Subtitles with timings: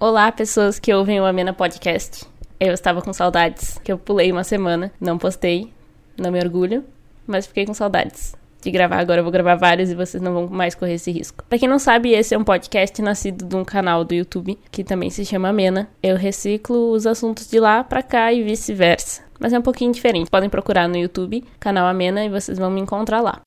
[0.00, 2.24] Olá, pessoas que ouvem o Amena Podcast.
[2.60, 5.72] Eu estava com saudades, que eu pulei uma semana, não postei,
[6.16, 6.84] não me orgulho,
[7.26, 8.32] mas fiquei com saudades
[8.62, 9.00] de gravar.
[9.00, 11.42] Agora eu vou gravar vários e vocês não vão mais correr esse risco.
[11.48, 14.84] Pra quem não sabe, esse é um podcast nascido de um canal do YouTube que
[14.84, 15.88] também se chama Amena.
[16.00, 19.22] Eu reciclo os assuntos de lá pra cá e vice-versa.
[19.40, 20.30] Mas é um pouquinho diferente.
[20.30, 23.40] Podem procurar no YouTube, canal Amena, e vocês vão me encontrar lá.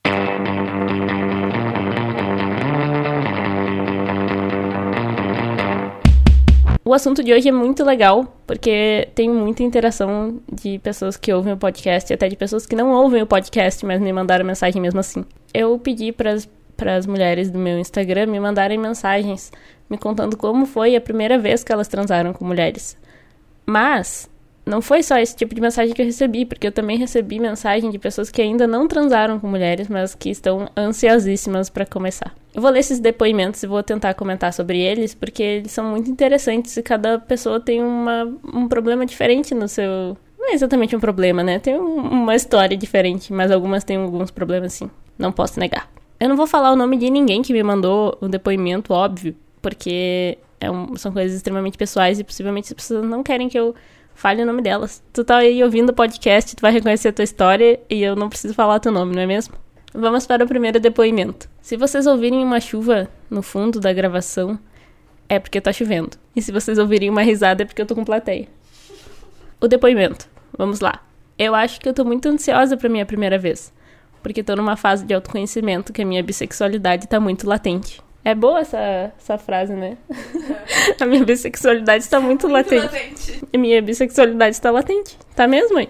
[6.84, 11.54] O assunto de hoje é muito legal, porque tem muita interação de pessoas que ouvem
[11.54, 14.82] o podcast, e até de pessoas que não ouvem o podcast, mas me mandaram mensagem
[14.82, 15.24] mesmo assim.
[15.54, 16.34] Eu pedi para
[16.96, 19.52] as mulheres do meu Instagram me mandarem mensagens
[19.88, 22.98] me contando como foi a primeira vez que elas transaram com mulheres.
[23.66, 24.28] Mas
[24.66, 27.90] não foi só esse tipo de mensagem que eu recebi, porque eu também recebi mensagem
[27.90, 32.34] de pessoas que ainda não transaram com mulheres, mas que estão ansiosíssimas para começar.
[32.54, 36.12] Eu vou ler esses depoimentos e vou tentar comentar sobre eles, porque eles são muito
[36.12, 40.18] interessantes e cada pessoa tem uma, um problema diferente no seu.
[40.38, 41.60] Não é exatamente um problema, né?
[41.60, 44.90] Tem um, uma história diferente, mas algumas têm alguns problemas sim.
[45.18, 45.90] Não posso negar.
[46.20, 50.38] Eu não vou falar o nome de ninguém que me mandou um depoimento, óbvio, porque
[50.60, 53.74] é um, são coisas extremamente pessoais e possivelmente as pessoas não querem que eu
[54.14, 55.04] fale o nome delas.
[55.14, 58.30] Tu tá aí ouvindo o podcast, tu vai reconhecer a tua história e eu não
[58.30, 59.56] preciso falar teu nome, não é mesmo?
[59.94, 61.50] Vamos para o primeiro depoimento.
[61.62, 64.58] Se vocês ouvirem uma chuva no fundo da gravação,
[65.28, 66.18] é porque tá chovendo.
[66.36, 68.48] E se vocês ouvirem uma risada, é porque eu tô com plateia.
[69.60, 70.28] O depoimento.
[70.58, 71.02] Vamos lá.
[71.38, 73.74] Eu acho que eu tô muito ansiosa pra minha primeira vez.
[74.24, 78.02] Porque tô numa fase de autoconhecimento que a minha bissexualidade tá muito latente.
[78.24, 79.98] É boa essa, essa frase, né?
[80.10, 80.96] É.
[81.04, 82.86] a minha bissexualidade está muito, muito latente.
[82.86, 83.44] latente.
[83.54, 85.18] A minha bissexualidade está latente.
[85.36, 85.90] Tá mesmo, mãe?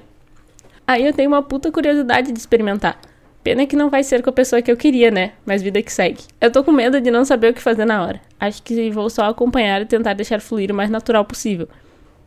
[0.88, 3.00] Aí eu tenho uma puta curiosidade de experimentar.
[3.44, 5.34] Pena que não vai ser com a pessoa que eu queria, né?
[5.46, 6.23] Mas vida que segue.
[6.40, 8.22] Eu tô com medo de não saber o que fazer na hora.
[8.40, 11.68] Acho que vou só acompanhar e tentar deixar fluir o mais natural possível.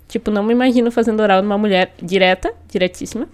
[0.08, 3.28] Tipo, não me imagino fazendo oral numa mulher direta, diretíssima.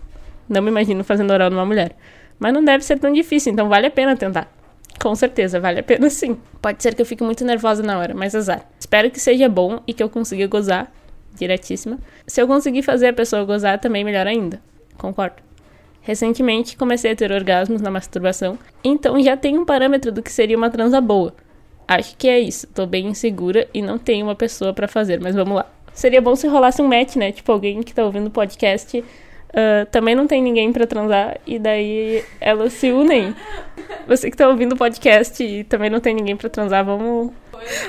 [0.49, 1.97] Não me imagino fazendo oral numa mulher.
[2.39, 4.60] Mas não deve ser tão difícil, então vale a pena tentar.
[5.01, 6.37] Com certeza, vale a pena sim.
[6.61, 8.69] Pode ser que eu fique muito nervosa na hora, mas azar.
[8.79, 10.93] Espero que seja bom e que eu consiga gozar.
[11.35, 11.99] Diretíssima.
[12.27, 14.61] Se eu conseguir fazer a pessoa gozar, também melhor ainda.
[14.99, 15.37] Concordo.
[16.03, 20.57] Recentemente comecei a ter orgasmos na masturbação, então já tenho um parâmetro do que seria
[20.57, 21.35] uma transa boa.
[21.87, 22.67] Acho que é isso.
[22.69, 25.67] Tô bem insegura e não tenho uma pessoa para fazer, mas vamos lá.
[25.95, 27.33] Seria bom se rolasse um match, né?
[27.33, 29.03] Tipo, alguém que tá ouvindo o podcast
[29.51, 33.35] uh, também não tem ninguém para transar e daí elas se unem.
[34.07, 37.33] Você que tá ouvindo o podcast e também não tem ninguém para transar, vamos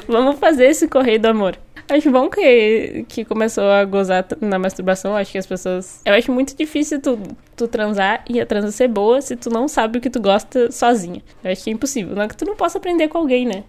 [0.07, 1.57] vamos fazer esse correio do amor.
[1.89, 5.15] Acho bom que, que começou a gozar na masturbação.
[5.15, 6.01] Acho que as pessoas.
[6.05, 7.19] Eu acho muito difícil tu,
[7.55, 10.71] tu transar e a transa ser boa se tu não sabe o que tu gosta
[10.71, 11.21] sozinha.
[11.43, 12.15] Eu acho que é impossível.
[12.15, 13.65] Não é que tu não possa aprender com alguém, né?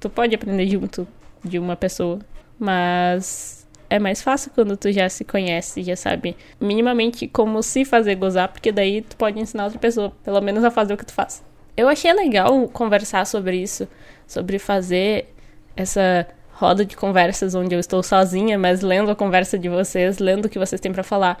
[0.00, 1.06] Tu pode aprender junto
[1.44, 2.18] de uma pessoa.
[2.58, 8.14] Mas é mais fácil quando tu já se conhece, já sabe minimamente como se fazer
[8.16, 11.12] gozar, porque daí tu pode ensinar outra pessoa, pelo menos a fazer o que tu
[11.12, 11.42] faz.
[11.76, 13.86] Eu achei legal conversar sobre isso,
[14.26, 15.32] sobre fazer
[15.76, 20.46] essa roda de conversas onde eu estou sozinha, mas lendo a conversa de vocês, lendo
[20.46, 21.38] o que vocês têm para falar.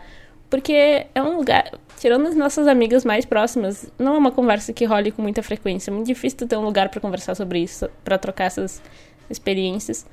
[0.50, 4.84] Porque é um lugar, tirando as nossas amigas mais próximas, não é uma conversa que
[4.84, 5.90] role com muita frequência.
[5.90, 8.80] É muito difícil ter um lugar para conversar sobre isso, para trocar essas
[9.28, 10.06] experiências.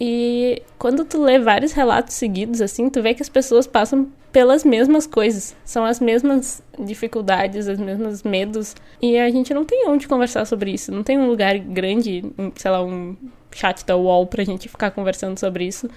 [0.00, 4.64] E quando tu lê vários relatos seguidos, assim, tu vê que as pessoas passam pelas
[4.64, 5.54] mesmas coisas.
[5.64, 8.74] São as mesmas dificuldades, os mesmos medos.
[9.00, 10.90] E a gente não tem onde conversar sobre isso.
[10.90, 12.24] Não tem um lugar grande,
[12.56, 13.16] sei lá, um
[13.52, 15.88] chat da UOL pra gente ficar conversando sobre isso.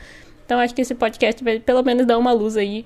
[0.46, 2.86] Então acho que esse podcast vai pelo menos dar uma luz aí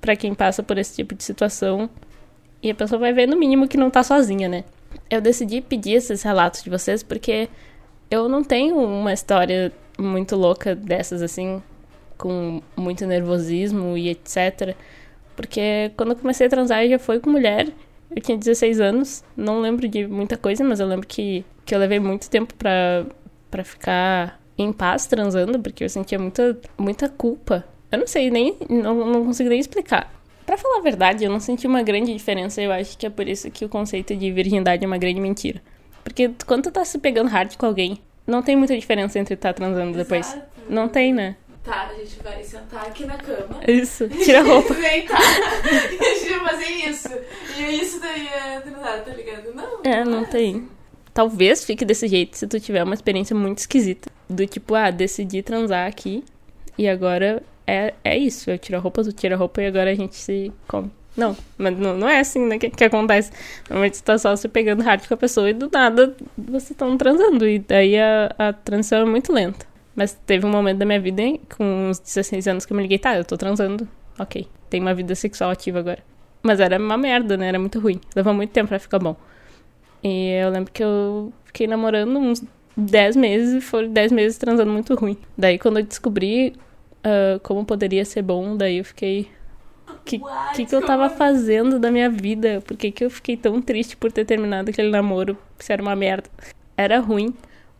[0.00, 1.90] para quem passa por esse tipo de situação.
[2.62, 4.64] E a pessoa vai ver no mínimo que não tá sozinha, né?
[5.10, 7.48] Eu decidi pedir esses relatos de vocês porque
[8.08, 11.62] eu não tenho uma história muito louca dessas, assim,
[12.16, 14.74] com muito nervosismo e etc.
[15.36, 17.68] Porque quando eu comecei a transar já foi com mulher.
[18.14, 21.78] Eu tinha 16 anos, não lembro de muita coisa, mas eu lembro que, que eu
[21.78, 23.04] levei muito tempo pra,
[23.50, 27.64] pra ficar em paz transando, porque eu sentia muita, muita culpa.
[27.90, 30.12] Eu não sei, nem não, não consigo nem explicar.
[30.46, 32.60] Para falar a verdade, eu não senti uma grande diferença.
[32.62, 35.60] Eu acho que é por isso que o conceito de virgindade é uma grande mentira.
[36.04, 39.52] Porque quando tu tá se pegando hard com alguém, não tem muita diferença entre estar
[39.52, 39.98] tá transando Exato.
[39.98, 40.38] depois.
[40.68, 41.36] Não tem, né?
[41.62, 43.60] Tá, a gente vai sentar aqui na cama.
[43.66, 44.74] Isso, tira a roupa.
[44.74, 45.16] Vem, tá.
[45.98, 47.08] E a gente vai fazer isso.
[47.58, 49.54] E isso daí é transar, tá ligado?
[49.54, 49.80] Não.
[49.82, 50.56] É, não, tem.
[50.56, 50.68] Assim.
[51.14, 54.10] Talvez fique desse jeito se tu tiver uma experiência muito esquisita.
[54.28, 56.24] Do tipo, ah, decidi transar aqui
[56.76, 58.50] e agora é, é isso.
[58.50, 60.90] Eu tiro a roupa, tu tira a roupa e agora a gente se come.
[61.16, 63.30] Não, mas não, não é assim, né, que, que acontece.
[63.68, 66.96] Normalmente você tá só se pegando hard com a pessoa e do nada vocês estão
[66.96, 67.46] transando.
[67.46, 69.66] E daí a, a transição é muito lenta.
[69.94, 71.22] Mas teve um momento da minha vida,
[71.56, 73.86] com uns 16 anos, que eu me liguei, tá, eu tô transando,
[74.18, 74.48] ok.
[74.68, 76.02] Tem uma vida sexual ativa agora.
[76.42, 77.48] Mas era uma merda, né?
[77.48, 78.00] Era muito ruim.
[78.14, 79.16] Levou muito tempo pra ficar bom.
[80.02, 82.42] E eu lembro que eu fiquei namorando uns
[82.76, 85.16] 10 meses e foram 10 meses transando muito ruim.
[85.38, 86.54] Daí quando eu descobri
[86.98, 89.28] uh, como poderia ser bom, daí eu fiquei.
[90.04, 90.20] Que,
[90.54, 92.62] que, que eu tava fazendo da minha vida?
[92.66, 95.36] Por que, que eu fiquei tão triste por ter terminado aquele namoro?
[95.58, 96.28] Se era uma merda.
[96.76, 97.34] Era ruim,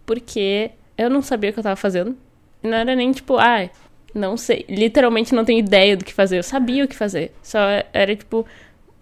[0.06, 2.17] porque eu não sabia o que eu tava fazendo.
[2.62, 3.69] E não era nem tipo, ah,
[4.15, 4.65] não sei.
[4.69, 6.39] Literalmente não tenho ideia do que fazer.
[6.39, 7.33] Eu sabia o que fazer.
[7.43, 7.59] Só
[7.93, 8.47] era, tipo,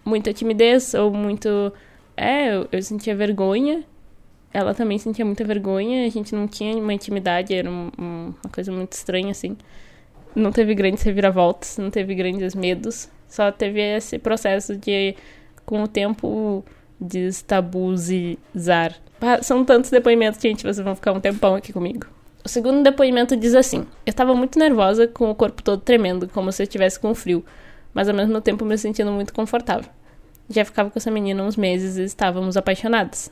[0.03, 1.71] muita timidez ou muito.
[2.17, 3.83] É, eu, eu sentia vergonha.
[4.51, 6.05] Ela também sentia muita vergonha.
[6.05, 7.53] A gente não tinha uma intimidade.
[7.53, 9.55] Era um, um, uma coisa muito estranha, assim.
[10.35, 13.09] Não teve grandes reviravoltas, não teve grandes medos.
[13.27, 15.15] Só teve esse processo de,
[15.65, 16.63] com o tempo,
[16.99, 18.95] destabuzizar.
[19.41, 22.07] São tantos depoimentos, gente, vocês vão ficar um tempão aqui comigo.
[22.43, 26.51] O segundo depoimento diz assim: Eu estava muito nervosa, com o corpo todo tremendo, como
[26.51, 27.43] se eu estivesse com frio,
[27.93, 29.89] mas ao mesmo tempo me sentindo muito confortável.
[30.49, 33.31] Já ficava com essa menina uns meses e estávamos apaixonados.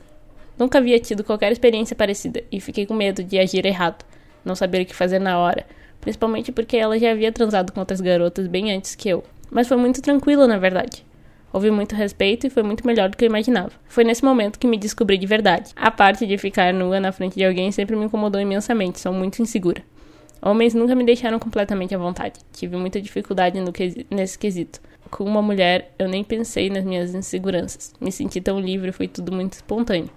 [0.58, 4.02] Nunca havia tido qualquer experiência parecida e fiquei com medo de agir errado,
[4.44, 5.66] não saber o que fazer na hora,
[6.02, 9.24] principalmente porque ela já havia transado com outras garotas bem antes que eu.
[9.50, 11.06] Mas foi muito tranquilo, na verdade.
[11.52, 13.70] Houve muito respeito e foi muito melhor do que eu imaginava.
[13.86, 15.70] Foi nesse momento que me descobri de verdade.
[15.76, 19.40] A parte de ficar nua na frente de alguém sempre me incomodou imensamente, sou muito
[19.40, 19.82] insegura.
[20.40, 22.40] Homens nunca me deixaram completamente à vontade.
[22.52, 24.04] Tive muita dificuldade no que...
[24.10, 24.80] nesse quesito.
[25.08, 27.92] Com uma mulher, eu nem pensei nas minhas inseguranças.
[28.00, 30.10] Me senti tão livre, foi tudo muito espontâneo.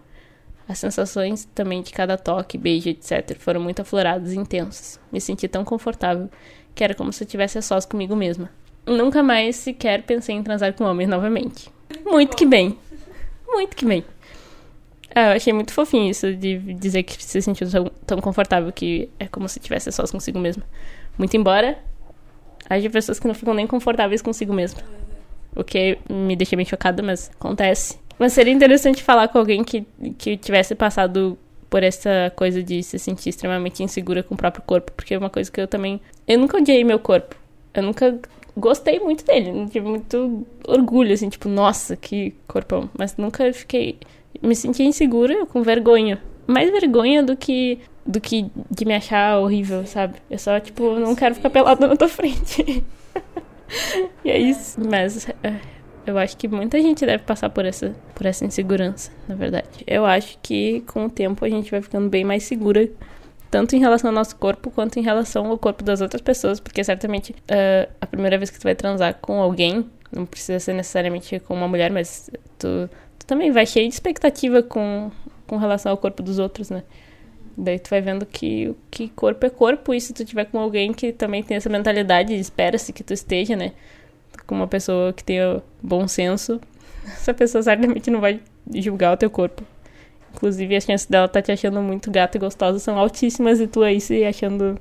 [0.67, 4.99] As sensações também de cada toque, beijo, etc., foram muito afloradas e intensas.
[5.11, 6.29] Me senti tão confortável
[6.73, 8.49] que era como se eu estivesse a sós comigo mesma.
[8.85, 11.69] Nunca mais sequer pensei em transar com homens novamente.
[12.05, 12.77] Muito que bem.
[13.47, 14.03] Muito que bem.
[15.13, 17.67] Ah, eu achei muito fofinho isso de dizer que se sentiu
[18.05, 20.63] tão, confortável que é como se tivesse sós consigo mesma.
[21.17, 21.77] Muito embora
[22.69, 24.81] haja pessoas que não ficam nem confortáveis consigo mesma.
[25.55, 27.97] O que me deixa bem chocada, mas acontece.
[28.17, 29.85] Mas seria interessante falar com alguém que,
[30.17, 31.37] que tivesse passado
[31.69, 35.29] por essa coisa de se sentir extremamente insegura com o próprio corpo, porque é uma
[35.29, 35.99] coisa que eu também.
[36.27, 37.35] Eu nunca odiei meu corpo.
[37.73, 38.17] Eu nunca
[38.55, 39.67] gostei muito dele.
[39.69, 42.89] Tive muito orgulho, assim, tipo, nossa, que corpão.
[42.97, 43.97] Mas nunca fiquei.
[44.41, 46.21] Me senti insegura, com vergonha.
[46.47, 47.79] Mais vergonha do que.
[48.05, 50.15] do que de me achar horrível, sabe?
[50.29, 52.83] Eu só, tipo, não quero ficar pelada na tua frente.
[54.23, 54.79] e é isso.
[54.79, 55.27] Mas.
[56.05, 59.67] Eu acho que muita gente deve passar por essa, por essa insegurança, na verdade.
[59.87, 62.89] Eu acho que com o tempo a gente vai ficando bem mais segura
[63.49, 66.83] tanto em relação ao nosso corpo quanto em relação ao corpo das outras pessoas, porque
[66.83, 71.39] certamente uh, a primeira vez que tu vai transar com alguém, não precisa ser necessariamente
[71.39, 72.29] com uma mulher, mas
[72.59, 75.09] tu, tu também vai cheio de expectativa com,
[75.47, 76.83] com relação ao corpo dos outros, né?
[77.57, 80.93] Daí tu vai vendo que, que corpo é corpo, e se tu tiver com alguém
[80.93, 83.71] que também tem essa mentalidade, espera-se que tu esteja, né?
[84.45, 86.61] Com uma pessoa que tenha bom senso,
[87.05, 88.39] essa pessoa certamente não vai
[88.73, 89.63] julgar o teu corpo.
[90.33, 93.67] Inclusive, as chances dela estar tá te achando muito gata e gostosa são altíssimas e
[93.67, 94.77] tu aí se achando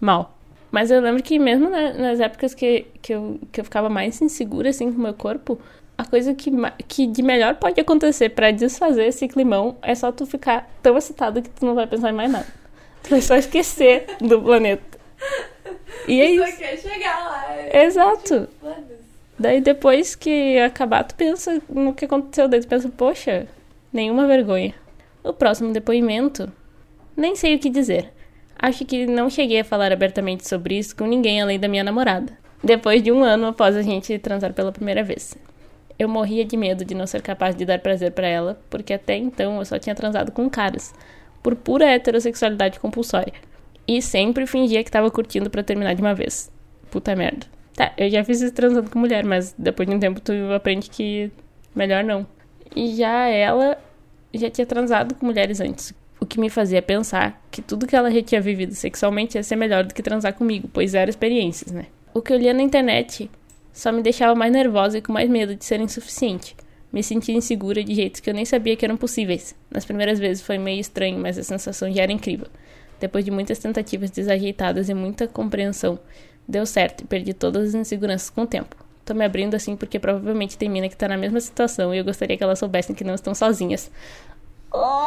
[0.00, 0.36] mal.
[0.70, 4.68] Mas eu lembro que mesmo nas épocas que, que, eu, que eu ficava mais insegura,
[4.68, 5.58] assim, com o meu corpo,
[5.96, 6.50] a coisa que,
[6.86, 11.40] que de melhor pode acontecer para desfazer esse climão é só tu ficar tão excitado
[11.40, 12.46] que tu não vai pensar em mais nada.
[13.02, 14.98] Tu vai só esquecer do planeta.
[16.06, 16.56] E é isso.
[16.56, 17.54] quer chegar lá.
[17.54, 18.48] É Exato.
[19.38, 22.48] Daí depois que acabar, tu pensa no que aconteceu.
[22.48, 23.46] Daí tu pensa, poxa,
[23.92, 24.74] nenhuma vergonha.
[25.22, 26.50] O próximo depoimento,
[27.16, 28.12] nem sei o que dizer.
[28.58, 32.32] Acho que não cheguei a falar abertamente sobre isso com ninguém além da minha namorada.
[32.62, 35.36] Depois de um ano após a gente transar pela primeira vez.
[35.98, 39.16] Eu morria de medo de não ser capaz de dar prazer para ela, porque até
[39.16, 40.94] então eu só tinha transado com caras,
[41.42, 43.32] por pura heterossexualidade compulsória.
[43.86, 46.50] E sempre fingia que tava curtindo para terminar de uma vez.
[46.90, 47.46] Puta merda.
[47.74, 50.88] Tá, eu já fiz isso transando com mulher, mas depois de um tempo tu aprende
[50.88, 51.30] que
[51.74, 52.26] melhor não.
[52.74, 53.78] E já ela
[54.32, 58.10] já tinha transado com mulheres antes, o que me fazia pensar que tudo que ela
[58.10, 61.86] já tinha vivido sexualmente ia ser melhor do que transar comigo, pois eram experiências, né?
[62.14, 63.30] O que eu lia na internet
[63.72, 66.56] só me deixava mais nervosa e com mais medo de ser insuficiente.
[66.90, 69.54] Me sentia insegura de jeitos que eu nem sabia que eram possíveis.
[69.70, 72.46] Nas primeiras vezes foi meio estranho, mas a sensação já era incrível.
[72.98, 75.98] Depois de muitas tentativas desajeitadas e muita compreensão,
[76.48, 78.76] deu certo e perdi todas as inseguranças com o tempo.
[79.04, 82.04] Tô me abrindo assim porque provavelmente tem mina que tá na mesma situação e eu
[82.04, 83.90] gostaria que elas soubessem que não estão sozinhas.
[84.72, 85.06] Oh!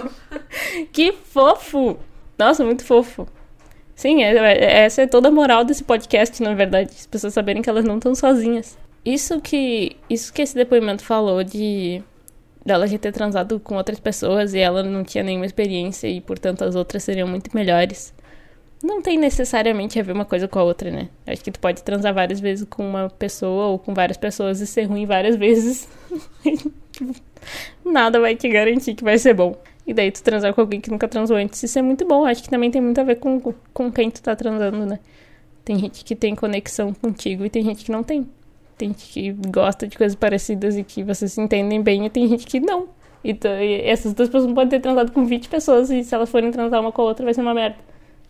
[0.92, 1.98] que fofo!
[2.38, 3.26] Nossa, muito fofo.
[3.94, 6.90] Sim, é, é, essa é toda a moral desse podcast, na verdade.
[6.90, 8.76] As pessoas saberem que elas não estão sozinhas.
[9.04, 12.02] Isso que, isso que esse depoimento falou de,
[12.64, 16.64] dela já ter transado com outras pessoas e ela não tinha nenhuma experiência e, portanto,
[16.64, 18.14] as outras seriam muito melhores.
[18.82, 21.08] Não tem necessariamente a ver uma coisa com a outra, né?
[21.26, 24.66] Acho que tu pode transar várias vezes com uma pessoa ou com várias pessoas e
[24.66, 25.88] ser ruim várias vezes.
[27.84, 29.56] Nada vai te garantir que vai ser bom.
[29.86, 32.24] E daí tu transar com alguém que nunca transou antes, isso é muito bom.
[32.24, 33.40] Acho que também tem muito a ver com,
[33.72, 34.98] com quem tu tá transando, né?
[35.64, 38.28] Tem gente que tem conexão contigo e tem gente que não tem.
[38.76, 42.26] Tem gente que gosta de coisas parecidas e que vocês se entendem bem e tem
[42.28, 42.88] gente que não.
[43.22, 43.50] Então,
[43.82, 46.80] essas duas pessoas não podem ter transado com 20 pessoas e se elas forem transar
[46.80, 47.76] uma com a outra vai ser uma merda.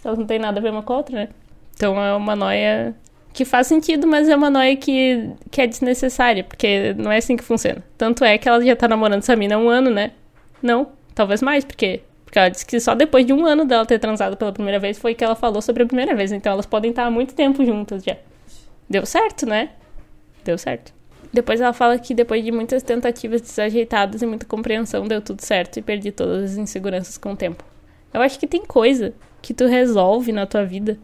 [0.04, 1.28] Elas não têm nada a ver uma com a outra, né?
[1.74, 2.94] Então é uma noia
[3.32, 7.36] que faz sentido, mas é uma noia que, que é desnecessária, porque não é assim
[7.36, 7.82] que funciona.
[7.98, 10.12] Tanto é que ela já tá namorando essa mina há um ano, né?
[10.62, 12.02] Não, talvez mais, porque
[12.34, 14.98] porque ela disse que só depois de um ano dela ter transado pela primeira vez
[14.98, 16.32] foi que ela falou sobre a primeira vez.
[16.32, 18.16] Então elas podem estar há muito tempo juntas já.
[18.90, 19.70] Deu certo, né?
[20.44, 20.92] Deu certo.
[21.32, 25.78] Depois ela fala que depois de muitas tentativas desajeitadas e muita compreensão deu tudo certo
[25.78, 27.64] e perdi todas as inseguranças com o tempo.
[28.12, 30.98] Eu acho que tem coisa que tu resolve na tua vida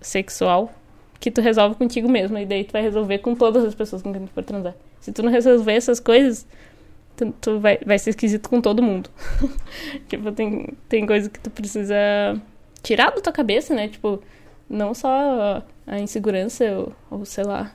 [0.00, 0.72] sexual
[1.18, 4.12] que tu resolve contigo mesmo e daí tu vai resolver com todas as pessoas com
[4.12, 4.74] quem tu for transar.
[5.00, 6.46] Se tu não resolver essas coisas,
[7.16, 9.10] tu, tu vai, vai ser esquisito com todo mundo.
[10.08, 11.96] tipo, tem, tem coisa que tu precisa
[12.82, 13.88] tirar da tua cabeça, né?
[13.88, 14.22] Tipo,
[14.68, 17.72] não só a insegurança ou, ou sei lá.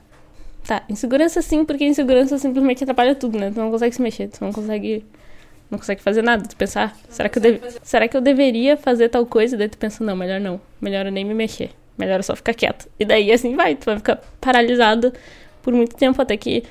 [0.66, 3.50] Tá, insegurança sim, porque insegurança simplesmente atrapalha tudo, né?
[3.50, 5.04] Tu não consegue se mexer, tu não consegue
[5.70, 9.08] não consegue fazer nada, tu pensar, será que, eu deve, será que eu deveria fazer
[9.08, 9.56] tal coisa?
[9.56, 12.52] Daí tu pensa, não, melhor não, melhor eu nem me mexer, melhor eu só ficar
[12.52, 12.86] quieto.
[13.00, 15.12] E daí assim vai, tu vai ficar paralisado
[15.62, 16.62] por muito tempo até que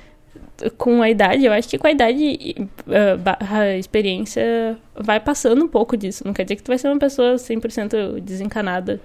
[0.77, 2.55] com a idade, eu acho que com a idade
[2.88, 6.24] uh, a experiência vai passando um pouco disso.
[6.24, 9.01] Não quer dizer que tu vai ser uma pessoa 100% desencanada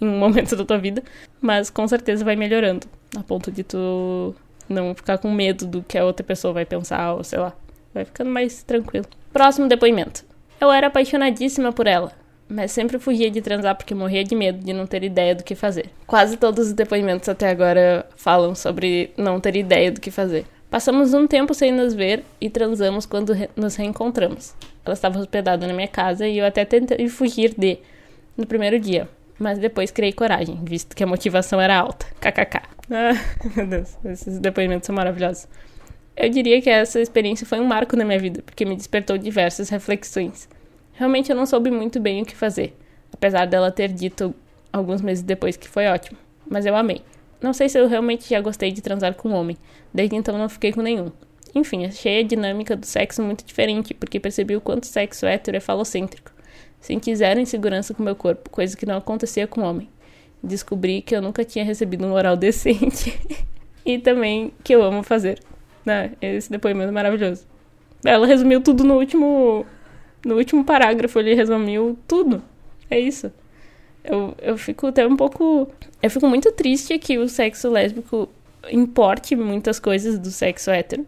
[0.00, 1.02] em um momento da tua vida,
[1.40, 2.86] mas com certeza vai melhorando,
[3.16, 4.34] a ponto de tu
[4.68, 7.52] não ficar com medo do que a outra pessoa vai pensar, ou sei lá,
[7.92, 9.06] vai ficando mais tranquilo.
[9.32, 10.24] Próximo depoimento.
[10.60, 12.12] Eu era apaixonadíssima por ela,
[12.48, 15.54] mas sempre fugia de transar porque morria de medo de não ter ideia do que
[15.54, 15.90] fazer.
[16.06, 20.46] Quase todos os depoimentos até agora falam sobre não ter ideia do que fazer.
[20.70, 24.54] Passamos um tempo sem nos ver e transamos quando re nos reencontramos.
[24.84, 27.78] Ela estava hospedada na minha casa e eu até tentei fugir de
[28.36, 32.06] no primeiro dia, mas depois criei coragem, visto que a motivação era alta.
[32.20, 32.62] KKK.
[32.90, 33.12] Ah,
[33.56, 35.48] meu Deus, esses depoimentos são maravilhosos.
[36.16, 39.68] Eu diria que essa experiência foi um marco na minha vida, porque me despertou diversas
[39.68, 40.48] reflexões.
[40.92, 42.76] Realmente eu não soube muito bem o que fazer,
[43.12, 44.34] apesar dela ter dito
[44.72, 46.16] alguns meses depois que foi ótimo,
[46.48, 47.02] mas eu amei.
[47.40, 49.56] Não sei se eu realmente já gostei de transar com um homem,
[49.92, 51.10] desde então não fiquei com nenhum.
[51.54, 55.56] Enfim, achei a dinâmica do sexo muito diferente, porque percebi o quanto o sexo hétero
[55.56, 56.33] é falocêntrico.
[56.84, 59.88] Senti zero insegurança com meu corpo, coisa que não acontecia com homem.
[60.42, 63.18] Descobri que eu nunca tinha recebido um oral decente.
[63.86, 65.40] e também que eu amo fazer.
[65.82, 66.12] Né?
[66.20, 67.46] Esse depoimento é maravilhoso.
[68.04, 69.64] Ela resumiu tudo no último.
[70.26, 72.42] No último parágrafo, ele resumiu tudo.
[72.90, 73.32] É isso.
[74.04, 75.66] Eu, eu fico até um pouco.
[76.02, 78.28] Eu fico muito triste que o sexo lésbico
[78.70, 81.06] importe muitas coisas do sexo hétero.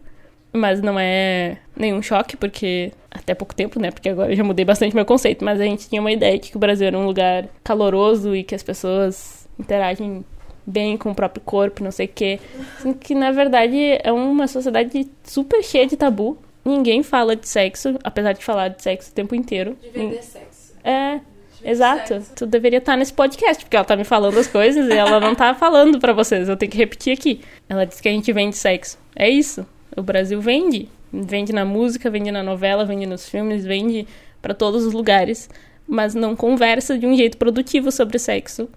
[0.57, 3.91] Mas não é nenhum choque, porque até pouco tempo, né?
[3.91, 6.49] Porque agora eu já mudei bastante meu conceito, mas a gente tinha uma ideia de
[6.49, 10.25] que o Brasil era um lugar caloroso e que as pessoas interagem
[10.65, 12.39] bem com o próprio corpo, não sei o quê.
[12.77, 16.37] Assim, que na verdade é uma sociedade super cheia de tabu.
[16.65, 19.77] Ninguém fala de sexo, apesar de falar de sexo o tempo inteiro.
[19.81, 20.73] De vender sexo.
[20.83, 21.21] É,
[21.63, 22.21] Exato.
[22.35, 25.33] Tu deveria estar nesse podcast, porque ela tá me falando as coisas e ela não
[25.33, 26.47] tá falando para vocês.
[26.47, 27.41] Eu tenho que repetir aqui.
[27.67, 28.97] Ela disse que a gente vende sexo.
[29.15, 29.65] É isso.
[29.95, 30.89] O Brasil vende.
[31.11, 34.07] Vende na música, vende na novela, vende nos filmes, vende
[34.41, 35.49] para todos os lugares.
[35.87, 38.69] Mas não conversa de um jeito produtivo sobre sexo.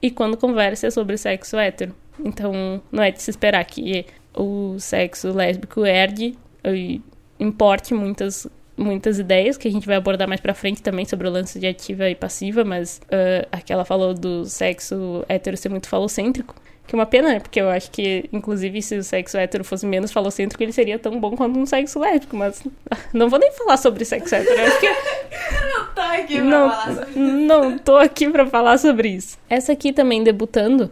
[0.00, 1.94] E quando conversa é sobre sexo hétero.
[2.24, 7.00] Então, não é de se esperar que o sexo lésbico herde e
[7.38, 11.30] importe muitas muitas ideias que a gente vai abordar mais pra frente também sobre o
[11.30, 15.88] lance de ativa e passiva, mas uh, aqui ela falou do sexo hétero ser muito
[15.88, 16.54] falocêntrico.
[16.86, 17.40] Que é uma pena, né?
[17.40, 21.20] Porque eu acho que, inclusive, se o sexo hétero fosse menos falocêntrico, ele seria tão
[21.20, 22.62] bom quanto um sexo lésbico, mas
[23.14, 24.60] não vou nem falar sobre sexo hétero.
[24.62, 24.86] Acho que...
[25.72, 27.18] não tô aqui pra não, falar sobre isso.
[27.18, 29.38] Não tô aqui pra falar sobre isso.
[29.48, 30.90] Essa aqui também debutando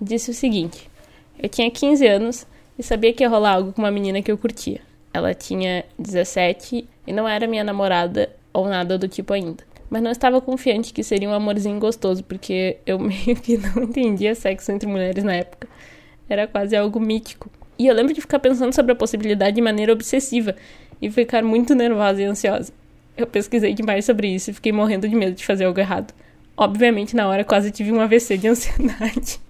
[0.00, 0.88] disse o seguinte:
[1.38, 2.46] Eu tinha 15 anos
[2.78, 4.80] e sabia que ia rolar algo com uma menina que eu curtia.
[5.12, 9.64] Ela tinha 17 e não era minha namorada ou nada do tipo ainda.
[9.90, 14.34] Mas não estava confiante que seria um amorzinho gostoso, porque eu meio que não entendia
[14.34, 15.68] sexo entre mulheres na época.
[16.28, 17.50] Era quase algo mítico.
[17.78, 20.54] E eu lembro de ficar pensando sobre a possibilidade de maneira obsessiva
[21.00, 22.72] e ficar muito nervosa e ansiosa.
[23.16, 26.12] Eu pesquisei demais sobre isso e fiquei morrendo de medo de fazer algo errado.
[26.56, 29.40] Obviamente, na hora quase tive um AVC de ansiedade.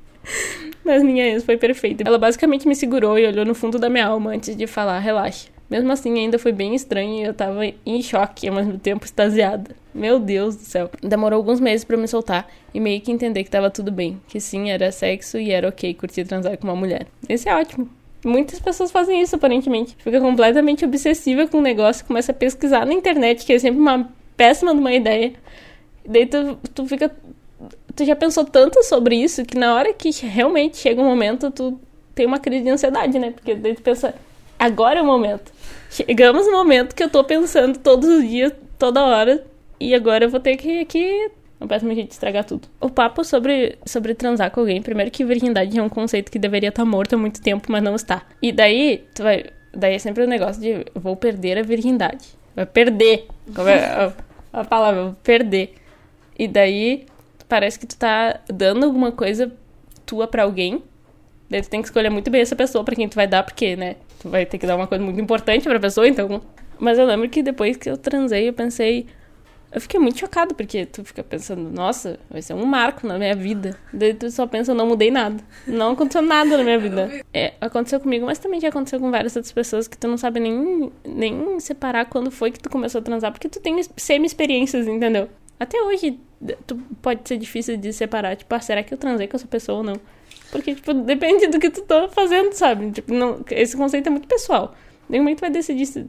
[0.85, 2.04] Mas minha ex foi perfeita.
[2.07, 5.49] Ela basicamente me segurou e olhou no fundo da minha alma antes de falar: relaxa.
[5.70, 9.04] Mesmo assim, ainda foi bem estranho e eu tava em choque e ao mesmo tempo
[9.04, 9.76] extasiada.
[9.94, 10.90] Meu Deus do céu.
[11.02, 14.18] Demorou alguns meses para me soltar e meio que entender que tava tudo bem.
[14.28, 17.06] Que sim, era sexo e era ok curtir transar com uma mulher.
[17.28, 17.88] Esse é ótimo.
[18.25, 19.94] Muitas pessoas fazem isso, aparentemente.
[19.98, 24.08] Fica completamente obsessiva com o negócio, começa a pesquisar na internet, que é sempre uma
[24.37, 25.34] péssima de uma ideia.
[26.06, 27.14] Daí tu, tu fica.
[27.94, 31.78] Tu já pensou tanto sobre isso que na hora que realmente chega um momento, tu
[32.14, 33.32] tem uma crise de ansiedade, né?
[33.32, 34.14] Porque daí tu pensa,
[34.58, 35.52] agora é o momento.
[35.90, 39.45] Chegamos no momento que eu tô pensando todos os dias, toda hora,
[39.80, 42.68] e agora eu vou ter que, que não peço minha gente estragar tudo.
[42.80, 46.68] O papo sobre, sobre transar com alguém, primeiro que virgindade é um conceito que deveria
[46.68, 48.23] estar tá morto há muito tempo, mas não está.
[48.40, 49.47] E daí, tu vai.
[49.75, 52.26] Daí é sempre o um negócio de vou perder a virgindade.
[52.54, 53.26] Vai perder.
[53.54, 54.12] Como é a,
[54.52, 55.75] a palavra, vou perder.
[56.38, 57.07] E daí
[57.49, 59.50] parece que tu tá dando alguma coisa
[60.07, 60.83] tua para alguém.
[61.50, 63.75] Daí tu tem que escolher muito bem essa pessoa para quem tu vai dar, porque,
[63.75, 63.97] né?
[64.20, 66.40] Tu vai ter que dar uma coisa muito importante pra pessoa, então.
[66.78, 69.06] Mas eu lembro que depois que eu transei, eu pensei,
[69.70, 73.34] eu fiquei muito chocado, porque tu fica pensando, nossa, vai ser um marco na minha
[73.34, 73.78] vida.
[73.92, 75.42] Daí tu só pensa, não mudei nada.
[75.66, 77.22] Não aconteceu nada na minha vida.
[77.34, 80.40] É, aconteceu comigo, mas também já aconteceu com várias outras pessoas que tu não sabe
[80.40, 85.28] nem, nem separar quando foi que tu começou a transar, porque tu tem semi-experiências, entendeu?
[85.60, 86.18] Até hoje,
[86.66, 89.78] tu pode ser difícil de separar, tipo, ah, será que eu transei com essa pessoa
[89.78, 89.96] ou não?
[90.50, 92.90] Porque, tipo, depende do que tu tá fazendo, sabe?
[92.90, 94.75] Tipo, não, esse conceito é muito pessoal.
[95.09, 96.07] Nenhum momento vai decidir se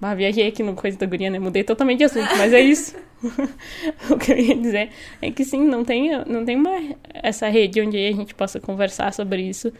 [0.00, 1.38] ah, viajei aqui no coisa da guria, né?
[1.38, 2.96] Mudei totalmente de assunto, mas é isso.
[4.10, 6.76] o que eu ia dizer é que sim, não tem, não tem uma,
[7.14, 9.72] essa rede onde a gente possa conversar sobre isso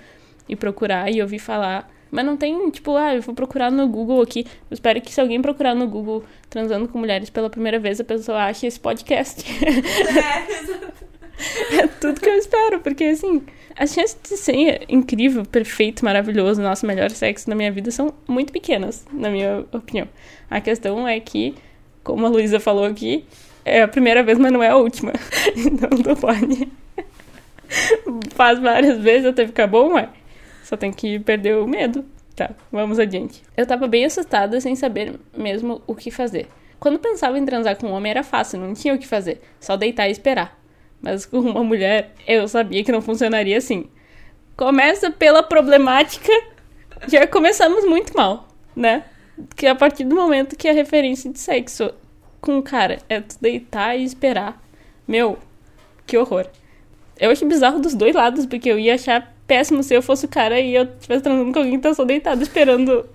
[0.48, 1.90] e procurar e ouvir falar.
[2.08, 4.46] Mas não tem, tipo, ah, eu vou procurar no Google aqui.
[4.70, 8.04] Eu espero que se alguém procurar no Google transando com mulheres pela primeira vez, a
[8.04, 9.42] pessoa ache esse podcast.
[9.52, 11.12] É, exato.
[11.72, 13.42] é tudo que eu espero, porque assim,
[13.76, 18.52] as chances de ser incrível, perfeito, maravilhoso, nosso melhor sexo na minha vida são muito
[18.52, 20.08] pequenas, na minha opinião.
[20.50, 21.54] A questão é que,
[22.02, 23.24] como a Luísa falou aqui,
[23.64, 25.12] é a primeira vez, mas não é a última.
[25.56, 26.68] Então tu pode.
[28.34, 30.08] Faz várias vezes até ficar bom, ué.
[30.62, 32.04] Só tem que perder o medo.
[32.34, 33.42] Tá, vamos adiante.
[33.56, 36.48] Eu tava bem assustada sem saber mesmo o que fazer.
[36.80, 39.76] Quando pensava em transar com um homem era fácil, não tinha o que fazer, só
[39.76, 40.58] deitar e esperar.
[41.02, 43.86] Mas com uma mulher, eu sabia que não funcionaria assim.
[44.56, 46.32] Começa pela problemática,
[47.08, 49.04] já começamos muito mal, né?
[49.56, 51.92] Que a partir do momento que a referência de sexo
[52.40, 54.62] com o cara é tu deitar e esperar.
[55.06, 55.38] Meu,
[56.06, 56.46] que horror.
[57.18, 60.28] Eu acho bizarro dos dois lados, porque eu ia achar péssimo se eu fosse o
[60.28, 63.08] cara e eu estivesse transando com alguém que tá só deitado esperando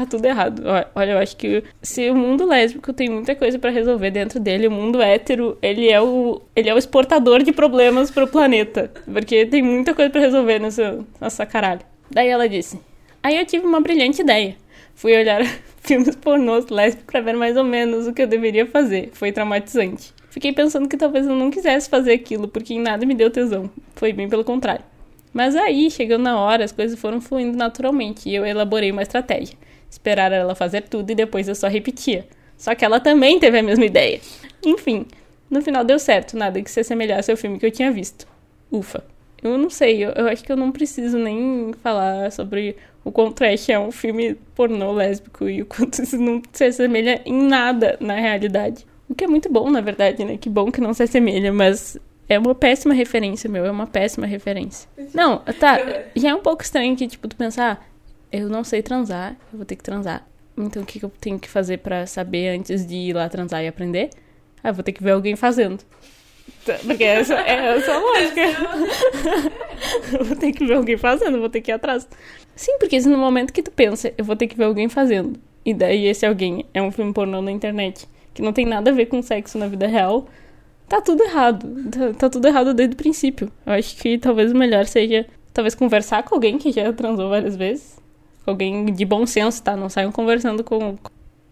[0.00, 0.62] tá tudo errado.
[0.94, 4.66] Olha, eu acho que se o mundo lésbico tem muita coisa para resolver dentro dele,
[4.66, 8.90] o mundo hétero, ele é o, ele é o exportador de problemas pro planeta.
[9.04, 11.80] Porque tem muita coisa para resolver nessa, nessa caralho.
[12.10, 12.80] Daí ela disse:
[13.22, 14.56] Aí eu tive uma brilhante ideia.
[14.94, 15.42] Fui olhar
[15.82, 19.10] filmes pornôs lésbicos pra ver mais ou menos o que eu deveria fazer.
[19.12, 20.12] Foi traumatizante.
[20.30, 23.68] Fiquei pensando que talvez eu não quisesse fazer aquilo, porque em nada me deu tesão.
[23.96, 24.84] Foi bem pelo contrário.
[25.32, 29.56] Mas aí, chegando na hora, as coisas foram fluindo naturalmente e eu elaborei uma estratégia
[29.90, 32.26] esperar ela fazer tudo e depois eu só repetia.
[32.56, 34.20] Só que ela também teve a mesma ideia.
[34.64, 35.06] Enfim,
[35.50, 38.26] no final deu certo, nada que se assemelhasse ao filme que eu tinha visto.
[38.70, 39.02] Ufa.
[39.42, 43.32] Eu não sei, eu, eu acho que eu não preciso nem falar sobre o quão
[43.32, 47.96] trash é um filme pornô lésbico e o quanto isso não se assemelha em nada
[48.00, 48.86] na realidade.
[49.08, 50.36] O que é muito bom, na verdade, né?
[50.36, 51.98] Que bom que não se assemelha, mas
[52.28, 53.64] é uma péssima referência, meu.
[53.64, 54.88] É uma péssima referência.
[55.12, 55.78] Não, tá.
[56.14, 57.89] Já é um pouco estranho que, tipo, tu pensar,
[58.32, 60.26] eu não sei transar, eu vou ter que transar.
[60.56, 63.68] Então o que, eu tenho que fazer para saber antes de ir lá transar e
[63.68, 64.10] aprender?
[64.62, 65.82] Ah, eu vou ter que ver alguém fazendo.
[66.64, 68.40] Porque essa é essa a lógica.
[70.12, 72.06] eu vou ter que ver alguém fazendo, vou ter que ir atrás.
[72.54, 75.72] Sim, porque no momento que tu pensa, eu vou ter que ver alguém fazendo, e
[75.72, 79.06] daí esse alguém é um filme pornô na internet, que não tem nada a ver
[79.06, 80.26] com sexo na vida real,
[80.88, 81.66] tá tudo errado.
[81.90, 83.50] Tá, tá tudo errado desde o princípio.
[83.64, 87.56] Eu acho que talvez o melhor seja, talvez conversar com alguém que já transou várias
[87.56, 87.99] vezes,
[88.50, 89.76] alguém de bom senso, tá?
[89.76, 90.96] Não saiam conversando com.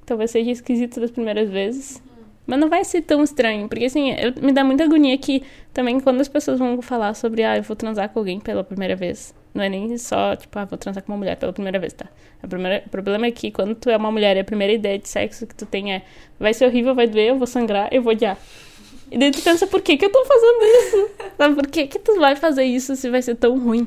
[0.05, 2.03] Talvez seja esquisito das primeiras vezes.
[2.47, 5.43] Mas não vai ser tão estranho, porque assim, eu, me dá muita agonia que
[5.75, 8.97] também quando as pessoas vão falar sobre, ah, eu vou transar com alguém pela primeira
[8.97, 9.35] vez.
[9.53, 12.07] Não é nem só, tipo, ah, vou transar com uma mulher pela primeira vez, tá?
[12.49, 15.07] Primeira, o problema é que quando tu é uma mulher e a primeira ideia de
[15.07, 16.03] sexo que tu tem é,
[16.41, 18.39] vai ser horrível, vai doer, eu vou sangrar, eu vou odiar.
[19.11, 21.55] E daí tu pensa, por que que eu tô fazendo isso?
[21.55, 23.87] Por que que tu vai fazer isso se vai ser tão ruim?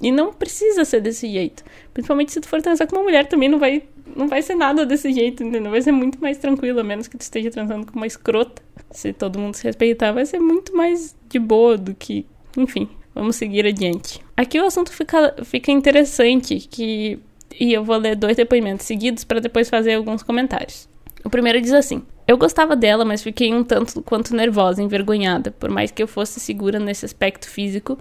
[0.00, 1.62] E não precisa ser desse jeito.
[1.92, 3.82] Principalmente se tu for transar com uma mulher também não vai,
[4.16, 5.70] não vai ser nada desse jeito, entendeu?
[5.70, 8.62] Vai ser muito mais tranquilo, a menos que tu esteja transando com uma escrota.
[8.90, 12.24] Se todo mundo se respeitar, vai ser muito mais de boa do que.
[12.56, 14.20] Enfim, vamos seguir adiante.
[14.36, 17.18] Aqui o assunto fica, fica interessante, que
[17.58, 20.88] E eu vou ler dois depoimentos seguidos para depois fazer alguns comentários.
[21.22, 25.68] O primeiro diz assim: Eu gostava dela, mas fiquei um tanto quanto nervosa, envergonhada, por
[25.68, 27.98] mais que eu fosse segura nesse aspecto físico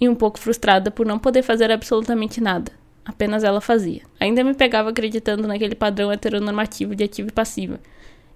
[0.00, 2.72] e um pouco frustrada por não poder fazer absolutamente nada.
[3.04, 4.02] Apenas ela fazia.
[4.18, 7.78] Ainda me pegava acreditando naquele padrão heteronormativo de ativa e passiva.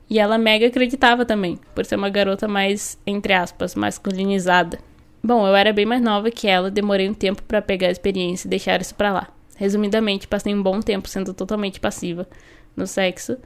[0.09, 4.79] E ela mega acreditava também, por ser uma garota mais, entre aspas, masculinizada.
[5.23, 8.46] Bom, eu era bem mais nova que ela, demorei um tempo para pegar a experiência
[8.46, 9.29] e deixar isso pra lá.
[9.57, 12.27] Resumidamente, passei um bom tempo sendo totalmente passiva
[12.75, 13.37] no sexo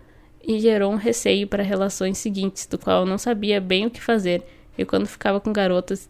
[0.46, 4.00] e gerou um receio para relações seguintes, do qual eu não sabia bem o que
[4.00, 4.42] fazer,
[4.76, 6.08] e quando ficava com garotas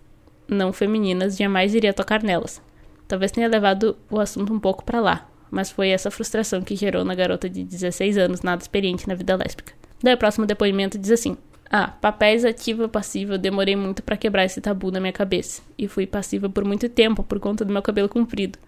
[0.48, 2.60] não femininas, jamais iria tocar nelas.
[3.06, 7.04] Talvez tenha levado o assunto um pouco para lá, mas foi essa frustração que gerou
[7.04, 9.72] na garota de 16 anos, nada experiente na vida lésbica.
[10.02, 11.36] Daí o próximo depoimento diz assim:
[11.70, 15.86] Ah, papéis ativa passiva, eu demorei muito para quebrar esse tabu na minha cabeça, e
[15.86, 18.58] fui passiva por muito tempo por conta do meu cabelo comprido.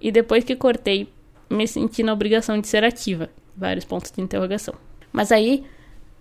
[0.00, 1.08] E depois que cortei,
[1.48, 3.30] me senti na obrigação de ser ativa.
[3.56, 4.74] Vários pontos de interrogação.
[5.12, 5.64] Mas aí,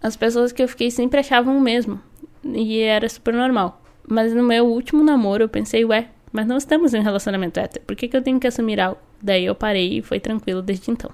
[0.02, 2.00] as pessoas que eu fiquei sempre achavam o mesmo.
[2.44, 3.82] E era super normal.
[4.08, 7.86] Mas no meu último namoro eu pensei, ué, mas não estamos em um relacionamento hétero.
[7.86, 9.00] Por que, que eu tenho que assumir algo?
[9.22, 11.10] Daí eu parei e foi tranquilo desde então.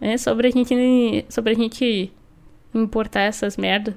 [0.00, 1.24] É sobre a gente.
[1.28, 2.12] Sobre a gente
[2.74, 3.96] importar essas merda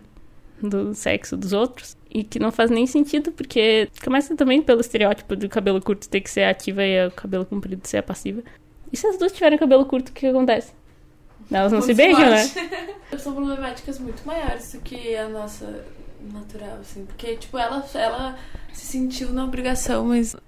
[0.61, 1.97] do sexo dos outros.
[2.09, 6.21] E que não faz nem sentido, porque começa também pelo estereótipo do cabelo curto ter
[6.21, 8.43] que ser ativa e o cabelo comprido ser passiva.
[8.91, 10.73] E se as duas tiverem cabelo curto, o que acontece?
[11.51, 12.45] Elas não se beijam, né?
[13.17, 15.83] São problemáticas muito maiores do que a nossa
[16.31, 17.05] natural, assim.
[17.05, 18.37] Porque, tipo, ela, ela
[18.71, 20.39] se sentiu na obrigação, mas uh,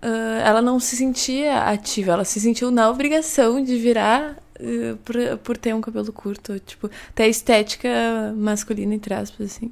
[0.43, 2.13] ela não se sentia ativa.
[2.13, 6.59] Ela se sentiu na obrigação de virar uh, por, por ter um cabelo curto.
[6.59, 7.89] Tipo, ter a estética
[8.35, 9.71] masculina, entre aspas, assim.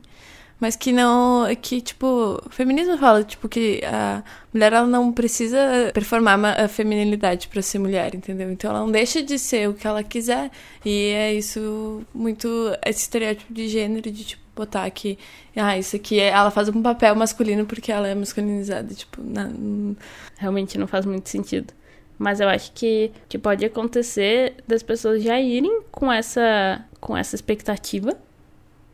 [0.64, 1.44] Mas que não.
[1.62, 5.58] Que, tipo, o feminismo fala, tipo, que a mulher ela não precisa
[5.94, 8.50] performar a feminilidade para ser mulher, entendeu?
[8.50, 10.50] Então ela não deixa de ser o que ela quiser.
[10.86, 12.48] E é isso muito.
[12.86, 15.18] Esse estereótipo de gênero, de, tipo, botar que.
[15.56, 18.94] Ah, isso aqui é, ela faz um papel masculino porque ela é masculinizada.
[18.94, 19.96] Tipo, não...
[20.38, 21.74] realmente não faz muito sentido.
[22.18, 27.36] Mas eu acho que, que pode acontecer das pessoas já irem com essa, com essa
[27.36, 28.18] expectativa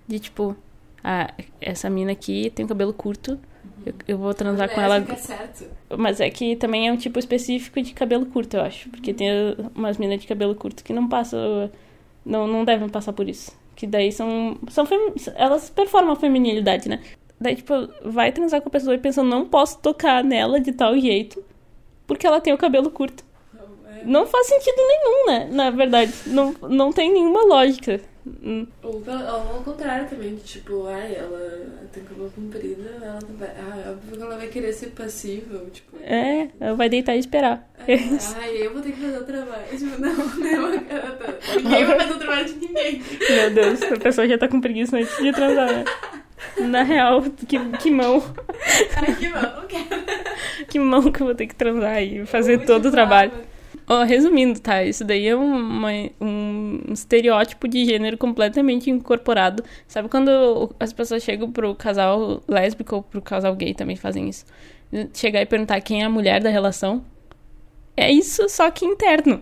[0.07, 0.55] de tipo,
[1.03, 3.39] ah, essa mina aqui tem cabelo curto,
[3.85, 4.97] eu, eu vou transar Mas com ela.
[4.97, 5.65] É certo.
[5.97, 8.89] Mas é que também é um tipo específico de cabelo curto, eu acho.
[8.89, 9.29] Porque tem
[9.75, 11.71] umas minas de cabelo curto que não passam.
[12.25, 13.51] Não, não devem passar por isso.
[13.79, 14.59] Que daí são.
[14.69, 15.13] são fem...
[15.35, 16.99] Elas performam a feminilidade, né?
[17.39, 20.99] Daí, tipo, vai transar com a pessoa e pensa, não posso tocar nela de tal
[20.99, 21.41] jeito
[22.09, 23.23] porque ela tem o cabelo curto.
[24.03, 25.49] Não faz sentido nenhum, né?
[25.51, 28.01] Na verdade, não, não tem nenhuma lógica.
[28.43, 28.67] Hum.
[28.83, 33.49] Ou, ou ao contrário também, tipo, ai, ela tem cabelo comprido, ela vai.
[33.49, 35.97] Ah, óbvio que ela vai querer ser passiva, tipo.
[36.03, 37.67] É, ela vai deitar e esperar.
[37.87, 37.95] É,
[38.37, 39.77] ai, eu vou ter que fazer o trabalho.
[39.77, 40.71] Tipo, não, não,
[41.63, 43.03] ninguém vai fazer o trabalho de ninguém.
[43.29, 45.85] Meu Deus, a pessoa já tá com preguiça antes de transar, né?
[46.57, 48.23] Na real, que, que mão.
[48.95, 50.65] Ai, que mão, quero.
[50.67, 53.31] Que mão que eu vou ter que transar e fazer todo o trabalho.
[53.91, 54.83] Oh, resumindo, tá?
[54.83, 55.89] Isso daí é uma,
[56.21, 59.63] um estereótipo de gênero completamente incorporado.
[59.87, 64.45] Sabe quando as pessoas chegam pro casal lésbico ou pro casal gay também fazem isso?
[65.11, 67.03] Chegar e perguntar quem é a mulher da relação?
[67.97, 69.41] É isso, só que interno.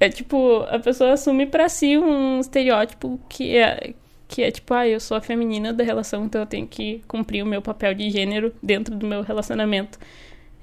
[0.00, 3.92] É tipo, a pessoa assume para si um estereótipo que é,
[4.26, 7.42] que é tipo, ah, eu sou a feminina da relação, então eu tenho que cumprir
[7.42, 9.98] o meu papel de gênero dentro do meu relacionamento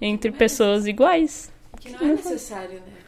[0.02, 1.52] entre pessoas iguais.
[1.80, 2.99] Que não é necessário, né?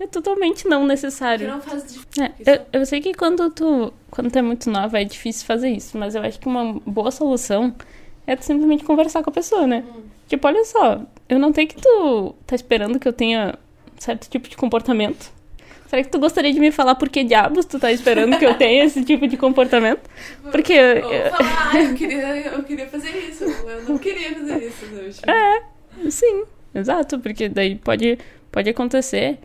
[0.00, 1.46] Tipo, É totalmente não necessário.
[1.46, 2.32] que não faz diferença.
[2.50, 5.68] É, eu, eu sei que quando tu, quando tu é muito nova é difícil fazer
[5.70, 7.74] isso, mas eu acho que uma boa solução
[8.26, 9.84] é tu simplesmente conversar com a pessoa, né?
[10.28, 13.54] Tipo, olha só, eu não tenho que tu tá esperando que eu tenha
[13.98, 15.30] certo tipo de comportamento.
[15.88, 18.54] Será que tu gostaria de me falar por que diabos tu tá esperando que eu
[18.54, 20.08] tenha esse tipo de comportamento?
[20.52, 23.42] Porque eu- Ou falar, ah, eu queria, eu queria fazer isso.
[23.44, 24.86] Eu não queria fazer isso.
[24.94, 25.62] Não, tipo, É,
[26.10, 28.18] sim, exato, porque daí pode,
[28.52, 29.38] pode acontecer.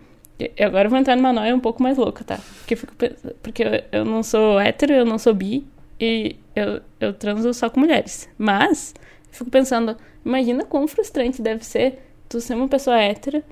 [0.59, 2.39] Agora eu vou entrar numa noia um pouco mais louca, tá?
[2.57, 2.93] Porque, eu fico
[3.41, 5.65] porque eu, eu não sou hétero, eu não sou bi
[5.99, 8.27] e eu, eu transo só com mulheres.
[8.37, 8.93] Mas,
[9.29, 9.95] eu fico pensando,
[10.25, 13.43] imagina quão frustrante deve ser tu ser uma pessoa hétera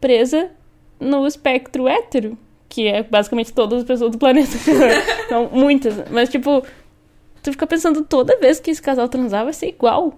[0.00, 0.50] presa
[1.00, 4.52] no espectro hétero, que é basicamente todas as pessoas do planeta.
[5.30, 6.64] Não, muitas, mas tipo,
[7.42, 10.14] tu fica pensando toda vez que esse casal transar vai ser igual.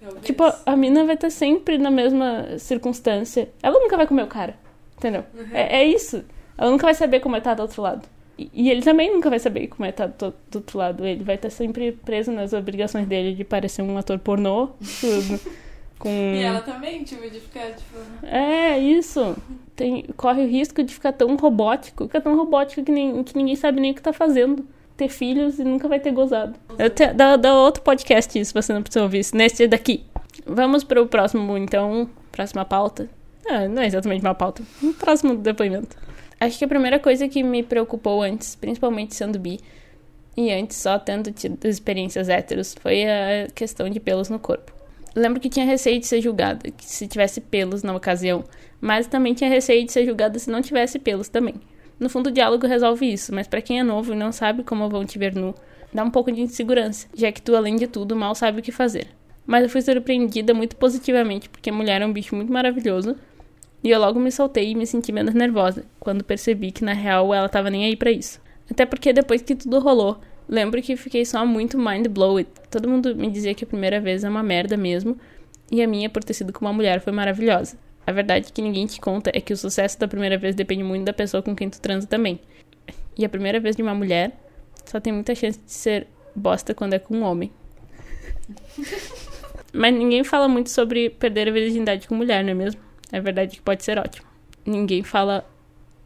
[0.00, 0.24] talvez.
[0.24, 3.48] Tipo, a, a mina vai estar sempre na mesma circunstância.
[3.62, 4.63] Ela nunca vai comer o cara.
[4.96, 5.24] Entendeu?
[5.52, 6.24] É, é isso.
[6.56, 8.08] Ela nunca vai saber como é estar do outro lado.
[8.38, 11.04] E, e ele também nunca vai saber como é estar do, do outro lado.
[11.04, 14.70] Ele vai estar sempre preso nas obrigações dele de parecer um ator pornô.
[15.00, 15.40] tudo,
[15.98, 16.08] com.
[16.08, 17.98] E ela também, tipo, de ficar, tipo.
[18.22, 19.36] É, isso.
[19.76, 23.56] Tem, corre o risco de ficar tão robótico, ficar tão robótico que, nem, que ninguém
[23.56, 24.66] sabe nem o que tá fazendo.
[24.96, 26.54] Ter filhos e nunca vai ter gozado.
[26.78, 29.36] Eu te, dá, dá outro podcast isso, você não precisa ouvir isso.
[29.36, 30.04] Nesse daqui.
[30.46, 32.08] Vamos pro próximo, então.
[32.30, 33.08] Próxima pauta.
[33.54, 34.64] Ah, não é exatamente uma pauta.
[34.82, 35.96] Um próximo depoimento.
[36.40, 39.60] Acho que a primeira coisa que me preocupou antes, principalmente sendo bi,
[40.36, 44.72] e antes só tendo tido experiências héteros, foi a questão de pelos no corpo.
[45.14, 48.42] Lembro que tinha receio de ser julgada que se tivesse pelos na ocasião,
[48.80, 51.54] mas também tinha receio de ser julgada se não tivesse pelos também.
[52.00, 54.88] No fundo, o diálogo resolve isso, mas para quem é novo e não sabe como
[54.88, 55.54] vão te ver nu,
[55.92, 58.72] dá um pouco de insegurança, já que tu, além de tudo, mal sabe o que
[58.72, 59.06] fazer.
[59.46, 63.14] Mas eu fui surpreendida muito positivamente, porque mulher é um bicho muito maravilhoso,
[63.84, 67.34] e eu logo me soltei e me senti menos nervosa, quando percebi que na real
[67.34, 68.40] ela tava nem aí para isso.
[68.70, 70.18] Até porque depois que tudo rolou,
[70.48, 72.48] lembro que fiquei só muito mind blowed.
[72.70, 75.18] Todo mundo me dizia que a primeira vez é uma merda mesmo,
[75.70, 77.76] e a minha, por ter sido com uma mulher, foi maravilhosa.
[78.06, 81.04] A verdade que ninguém te conta é que o sucesso da primeira vez depende muito
[81.04, 82.40] da pessoa com quem tu transa também.
[83.18, 84.32] E a primeira vez de uma mulher
[84.86, 87.52] só tem muita chance de ser bosta quando é com um homem.
[89.72, 92.83] Mas ninguém fala muito sobre perder a virgindade com mulher, não é mesmo?
[93.12, 94.26] É verdade que pode ser ótimo.
[94.64, 95.44] Ninguém fala.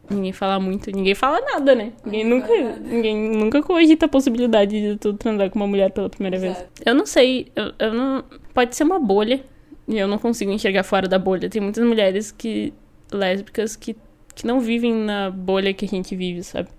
[0.09, 1.93] Ninguém fala muito, ninguém fala nada, né?
[2.03, 6.09] Ninguém Não nunca, ninguém nunca cogita a possibilidade de tu transar com uma mulher pela
[6.09, 6.57] primeira vez.
[6.57, 6.81] Exato.
[6.83, 8.23] Eu não sei, eu, eu não.
[8.53, 9.43] Pode ser uma bolha.
[9.87, 11.49] E eu não consigo enxergar fora da bolha.
[11.49, 12.73] Tem muitas mulheres que.
[13.11, 13.95] lésbicas que,
[14.33, 16.69] que não vivem na bolha que a gente vive, sabe?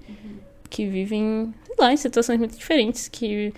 [0.69, 3.09] Que vivem, sei lá, em situações muito diferentes.
[3.09, 3.53] Que,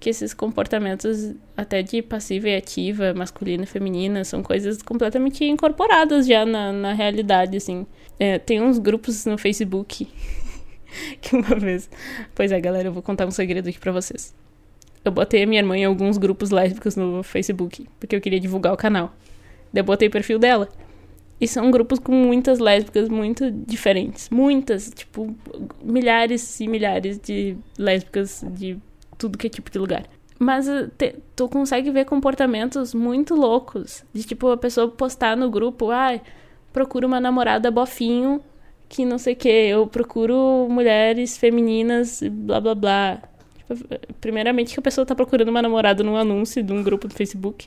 [0.00, 6.26] que esses comportamentos, até de passiva e ativa, masculina e feminina, são coisas completamente incorporadas
[6.26, 7.86] já na, na realidade, assim.
[8.18, 10.08] É, tem uns grupos no Facebook
[11.20, 11.90] que uma vez.
[12.34, 14.34] Pois é, galera, eu vou contar um segredo aqui pra vocês.
[15.04, 18.72] Eu botei a minha irmã em alguns grupos lésbicos no Facebook, porque eu queria divulgar
[18.72, 19.14] o canal.
[19.72, 20.68] Daí eu botei o perfil dela.
[21.40, 24.28] E são grupos com muitas lésbicas muito diferentes.
[24.28, 25.34] Muitas, tipo,
[25.82, 28.76] milhares e milhares de lésbicas de
[29.18, 30.04] tudo que é tipo de lugar.
[30.38, 34.04] Mas eh, te- tu consegue ver comportamentos muito loucos.
[34.14, 36.22] De tipo, a pessoa postar no grupo, ai,
[36.72, 38.40] procuro uma namorada bofinho,
[38.88, 43.18] que não sei o que, eu procuro mulheres femininas, blá blá blá.
[43.66, 43.74] Tipo,
[44.20, 47.66] primeiramente que a pessoa tá procurando uma namorada num anúncio de um grupo do Facebook.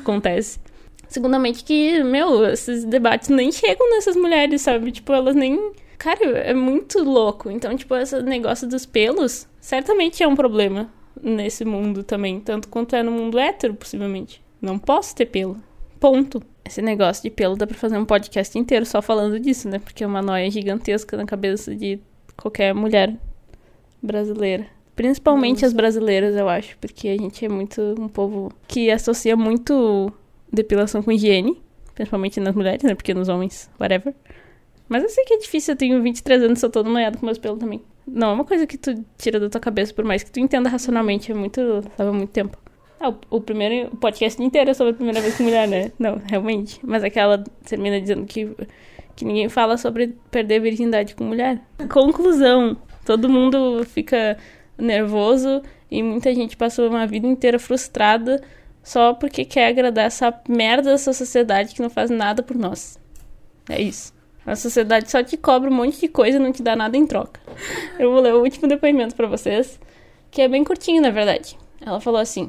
[0.00, 0.58] Acontece.
[1.08, 4.90] Segundamente que, meu, esses debates nem chegam nessas mulheres, sabe?
[4.92, 5.72] Tipo, elas nem.
[5.98, 7.50] Cara, é muito louco.
[7.50, 12.40] Então, tipo, esse negócio dos pelos certamente é um problema nesse mundo também.
[12.40, 14.42] Tanto quanto é no mundo hétero, possivelmente.
[14.60, 15.56] Não posso ter pelo.
[15.98, 16.42] Ponto.
[16.64, 19.78] Esse negócio de pelo dá pra fazer um podcast inteiro só falando disso, né?
[19.78, 22.00] Porque é uma noia gigantesca na cabeça de
[22.36, 23.16] qualquer mulher
[24.02, 24.66] brasileira.
[24.94, 26.76] Principalmente as brasileiras, eu acho.
[26.78, 30.12] Porque a gente é muito um povo que associa muito
[30.52, 31.62] depilação com higiene.
[31.94, 32.94] Principalmente nas mulheres, né?
[32.94, 34.14] Porque nos homens, whatever.
[34.88, 37.38] Mas eu sei que é difícil, eu tenho 23 anos, sou toda noiada com meus
[37.38, 37.82] pelos também.
[38.06, 40.68] Não é uma coisa que tu tira da tua cabeça, por mais que tu entenda
[40.68, 41.60] racionalmente, é muito.
[41.98, 42.56] leva muito tempo.
[43.00, 45.92] Ah, o, o primeiro o podcast inteiro é sobre a primeira vez com mulher, né?
[45.98, 46.78] Não, realmente.
[46.84, 48.48] Mas aquela termina dizendo que,
[49.14, 51.60] que ninguém fala sobre perder a virgindade com mulher.
[51.92, 54.38] Conclusão: todo mundo fica
[54.78, 58.40] nervoso e muita gente passou uma vida inteira frustrada
[58.82, 62.98] só porque quer agradar essa merda dessa sociedade que não faz nada por nós.
[63.68, 64.15] É isso.
[64.46, 67.06] A sociedade só te cobra um monte de coisa e não te dá nada em
[67.06, 67.40] troca.
[67.98, 69.78] Eu vou ler o último depoimento pra vocês,
[70.30, 71.58] que é bem curtinho, na verdade.
[71.84, 72.48] Ela falou assim: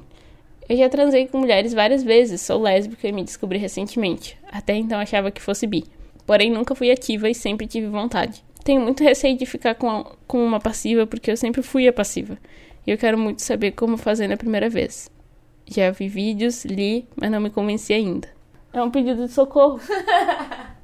[0.70, 4.38] Eu já transei com mulheres várias vezes, sou lésbica e me descobri recentemente.
[4.52, 5.86] Até então achava que fosse bi.
[6.26, 8.44] Porém, nunca fui ativa e sempre tive vontade.
[8.64, 11.94] Tenho muito receio de ficar com, a- com uma passiva, porque eu sempre fui a
[11.94, 12.38] passiva.
[12.86, 15.10] E eu quero muito saber como fazer na primeira vez.
[15.66, 18.28] Já vi vídeos, li, mas não me convenci ainda.
[18.74, 19.80] É um pedido de socorro.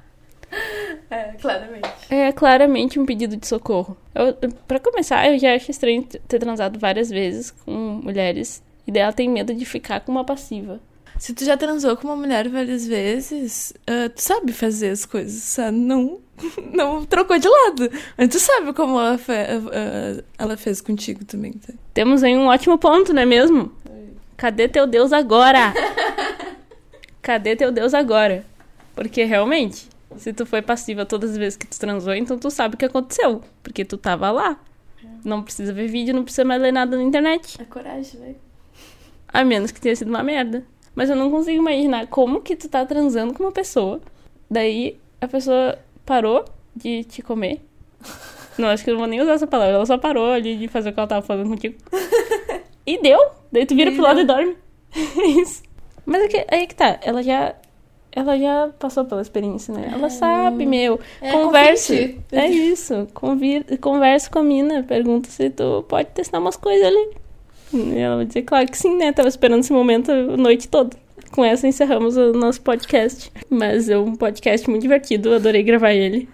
[1.09, 1.89] É, claramente.
[2.09, 3.95] É claramente um pedido de socorro.
[4.15, 4.33] Eu,
[4.67, 7.71] pra começar, eu já acho estranho ter transado várias vezes com
[8.03, 10.79] mulheres e dela tem medo de ficar com uma passiva.
[11.19, 15.41] Se tu já transou com uma mulher várias vezes, ah, tu sabe fazer as coisas,
[15.43, 15.77] sabe?
[15.77, 16.19] Não,
[16.73, 17.89] não trocou de lado.
[18.17, 19.31] Mas tu sabe como ela, fe-
[19.71, 21.71] ah, ela fez contigo também, tá?
[21.93, 23.71] Temos aí um ótimo ponto, não é mesmo?
[24.35, 25.71] Cadê teu Deus agora?
[27.21, 28.43] Cadê teu Deus agora?
[28.95, 29.87] Porque realmente,
[30.17, 32.85] se tu foi passiva todas as vezes que tu transou, então tu sabe o que
[32.85, 33.41] aconteceu.
[33.61, 34.59] Porque tu tava lá.
[35.23, 37.61] Não precisa ver vídeo, não precisa mais ler nada na internet.
[37.61, 38.35] É coragem, velho.
[39.27, 40.65] A menos que tenha sido uma merda.
[40.95, 43.99] Mas eu não consigo imaginar como que tu tá transando com uma pessoa.
[44.49, 46.45] Daí a pessoa parou
[46.75, 47.61] de te comer.
[48.57, 49.73] Não, acho que eu não vou nem usar essa palavra.
[49.75, 51.75] Ela só parou ali de fazer o que ela tava fazendo contigo.
[52.85, 53.17] E deu.
[53.49, 54.23] Daí tu vira E pro lado deu.
[54.23, 54.57] e dorme.
[55.17, 55.63] É Isso.
[56.05, 57.55] Mas é que, aí que tá, ela já.
[58.15, 59.89] Ela já passou pela experiência, né?
[59.91, 60.99] Ela sabe, meu.
[61.19, 61.31] É.
[62.31, 63.07] É isso.
[63.13, 64.83] Convir, converse com a mina.
[64.83, 67.09] Pergunta se tu pode testar umas coisas ali.
[67.73, 69.11] E ela vai dizer, claro que sim, né?
[69.11, 70.95] Tava esperando esse momento a noite toda.
[71.31, 73.31] Com essa encerramos o nosso podcast.
[73.49, 76.29] Mas é um podcast muito divertido, adorei gravar ele.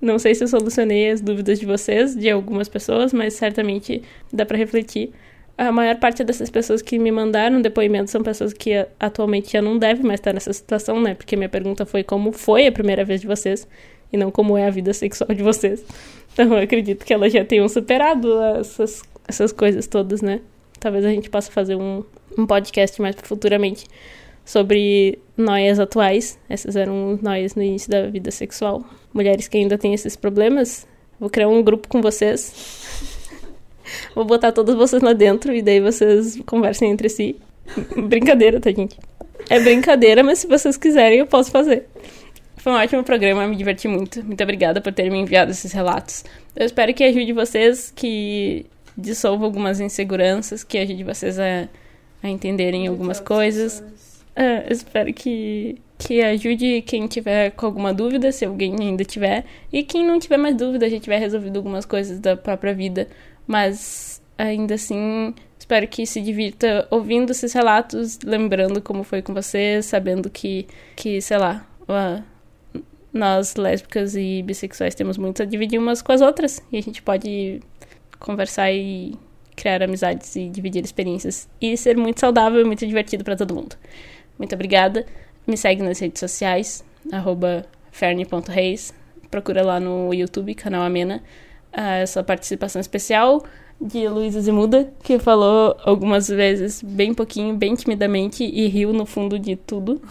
[0.00, 4.46] Não sei se eu solucionei as dúvidas de vocês, de algumas pessoas, mas certamente dá
[4.46, 5.12] pra refletir.
[5.58, 9.76] A maior parte dessas pessoas que me mandaram depoimento são pessoas que atualmente já não
[9.76, 11.16] devem mais estar nessa situação, né?
[11.16, 13.66] Porque minha pergunta foi como foi a primeira vez de vocês
[14.12, 15.84] e não como é a vida sexual de vocês.
[16.32, 20.40] Então eu acredito que elas já tenham superado essas, essas coisas todas, né?
[20.78, 22.04] Talvez a gente possa fazer um,
[22.38, 23.84] um podcast mais futuramente
[24.44, 26.38] sobre noias atuais.
[26.48, 28.84] Essas eram noias no início da vida sexual.
[29.12, 30.86] Mulheres que ainda têm esses problemas.
[31.18, 33.17] Vou criar um grupo com vocês.
[34.14, 37.36] Vou botar todas vocês lá dentro e daí vocês conversem entre si.
[38.08, 38.98] brincadeira, tá, gente?
[39.48, 41.86] É brincadeira, mas se vocês quiserem, eu posso fazer.
[42.56, 44.22] Foi um ótimo programa, me diverti muito.
[44.24, 46.24] Muito obrigada por terem me enviado esses relatos.
[46.56, 51.68] Eu espero que ajude vocês, que dissolva algumas inseguranças, que ajude vocês a,
[52.22, 53.82] a entenderem algumas coisas.
[54.34, 59.44] É, eu espero que, que ajude quem tiver com alguma dúvida, se alguém ainda tiver.
[59.72, 63.08] E quem não tiver mais dúvida, já tiver resolvido algumas coisas da própria vida.
[63.48, 69.86] Mas ainda assim, espero que se divirta ouvindo esses relatos, lembrando como foi com vocês,
[69.86, 71.66] sabendo que, que sei lá,
[73.10, 76.62] nós lésbicas e bissexuais temos muito a dividir umas com as outras.
[76.70, 77.60] E a gente pode
[78.18, 79.14] conversar e
[79.56, 81.48] criar amizades e dividir experiências.
[81.58, 83.76] E ser muito saudável e muito divertido para todo mundo.
[84.38, 85.06] Muito obrigada.
[85.46, 88.94] Me segue nas redes sociais, arroba ferne.reis.
[89.30, 91.22] Procura lá no YouTube, canal Amena.
[91.72, 93.44] Ah, essa participação especial
[93.80, 99.38] de Luísa Zimuda, que falou algumas vezes bem pouquinho, bem timidamente e riu no fundo
[99.38, 100.02] de tudo.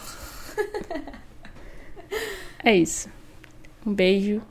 [2.64, 3.10] é isso.
[3.86, 4.42] Um beijo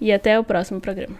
[0.00, 1.16] e até o próximo programa.